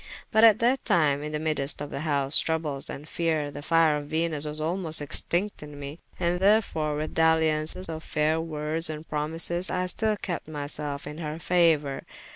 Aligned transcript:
But 0.31 0.43
at 0.43 0.57
that 0.57 0.83
tyme, 0.83 1.21
in 1.21 1.31
the 1.31 1.37
myddest 1.37 1.79
of 1.79 1.91
those 1.91 2.39
troubles 2.39 2.89
and 2.89 3.07
feare, 3.07 3.51
the 3.51 3.61
fyre 3.61 3.97
of 3.97 4.07
Venus 4.07 4.45
was 4.45 4.59
almost 4.59 4.99
extincte 4.99 5.61
in 5.61 5.79
mee: 5.79 5.99
and 6.19 6.39
therefore 6.39 6.95
with 6.97 7.13
daliaunce 7.13 7.87
of 7.87 8.03
fayre 8.03 8.39
woordes 8.39 8.89
and 8.89 9.07
promises, 9.07 9.69
I 9.69 9.85
styll 9.85 10.17
kepte 10.19 10.47
my 10.47 10.65
selfe 10.65 11.05
in 11.05 11.19
her 11.19 11.35
fauour. 11.37 12.01